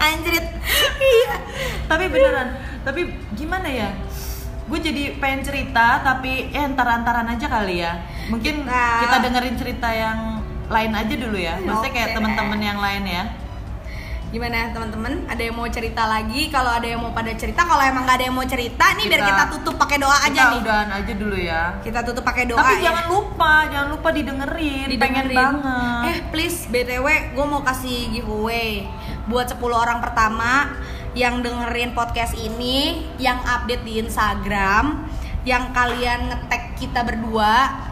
[0.00, 0.46] anjrit
[0.96, 1.34] iya
[1.84, 3.00] tapi beneran, tapi
[3.34, 3.90] gimana ya?
[4.64, 7.98] Gue jadi pengen cerita tapi ya antar-antaran aja kali ya.
[8.30, 10.18] Mungkin Kita- kita dengerin cerita yang
[10.66, 11.54] lain aja dulu ya.
[11.58, 12.16] Maksudnya kayak Oke.
[12.16, 13.24] teman-teman yang lain ya.
[14.30, 18.06] gimana teman-teman ada yang mau cerita lagi kalau ada yang mau pada cerita kalau emang
[18.06, 20.58] gak ada yang mau cerita nih biar Kita- kita tutup pakai doa aja Kita nih
[20.62, 21.62] udahan aja dulu ya.
[21.82, 22.82] kita tutup pakai doa Tapi ya.
[22.86, 24.94] jangan lupa, jangan lupa didengerin, pengen
[25.26, 25.34] Didengerin.
[25.34, 26.02] banget.
[26.06, 28.86] Eh please BTW gue mau kasih giveaway
[29.26, 30.78] buat 10 orang pertama
[31.10, 35.10] yang dengerin podcast ini, yang update di Instagram,
[35.42, 37.82] yang kalian nge-tag kita berdua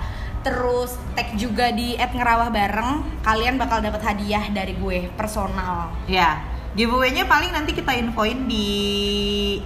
[0.43, 5.91] terus tag juga di @ngerawah bareng, kalian bakal dapat hadiah dari gue personal.
[6.07, 6.43] Ya,
[6.79, 8.69] giveaway-nya paling nanti kita infoin di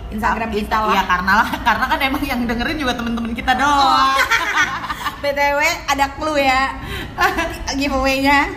[0.08, 0.94] Instagram kita lah.
[0.96, 4.16] Iya, karena lah, karena kan emang yang dengerin juga temen-temen kita doang.
[5.22, 6.74] BTW ada clue ya
[7.78, 8.50] giveaway-nya.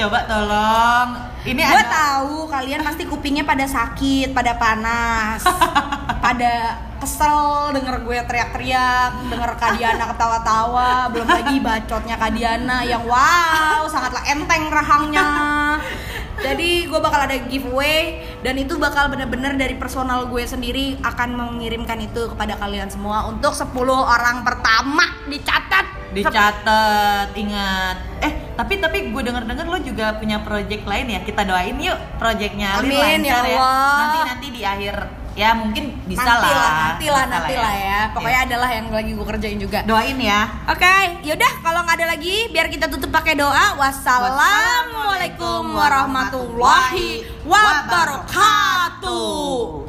[0.00, 1.08] Coba tolong
[1.44, 5.44] Ini gue ada- tahu kalian pasti kupingnya pada sakit, pada panas,
[6.24, 6.52] pada
[7.00, 14.68] kesel denger gue teriak-teriak, denger Kadiana ketawa-tawa, belum lagi bacotnya Kadiana yang wow sangatlah enteng
[14.68, 15.28] rahangnya.
[16.40, 22.00] Jadi gue bakal ada giveaway dan itu bakal bener-bener dari personal gue sendiri akan mengirimkan
[22.00, 25.86] itu kepada kalian semua untuk 10 orang pertama dicatat.
[26.10, 27.96] Dicatat, ingat.
[28.24, 31.20] Eh, tapi tapi gue denger dengar lo juga punya project lain ya.
[31.22, 33.60] Kita doain yuk projectnya Amin, ya ya.
[33.60, 33.94] Allah.
[34.00, 36.58] Nanti nanti di akhir ya mungkin bisa nanti lah.
[36.58, 38.10] lah, nanti lah, nanti lah ya.
[38.14, 39.82] Pokoknya adalah yang lagi gue kerjain juga.
[39.86, 40.48] Doain ya.
[40.70, 43.78] Oke, yaudah kalau nggak ada lagi, biar kita tutup pakai doa.
[43.78, 49.10] Wassalamualaikum warahmatullahi wabarakatuh.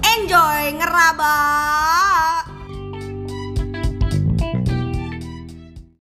[0.02, 2.51] Enjoy ngeraba.